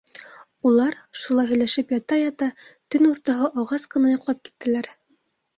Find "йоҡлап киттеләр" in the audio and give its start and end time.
4.15-4.91